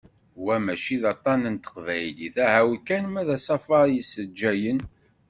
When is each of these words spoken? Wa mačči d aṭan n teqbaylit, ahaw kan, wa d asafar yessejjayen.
Wa 0.45 0.55
mačči 0.65 0.95
d 1.03 1.05
aṭan 1.13 1.41
n 1.53 1.55
teqbaylit, 1.63 2.35
ahaw 2.45 2.71
kan, 2.87 3.05
wa 3.13 3.21
d 3.27 3.29
asafar 3.37 3.87
yessejjayen. 3.91 4.79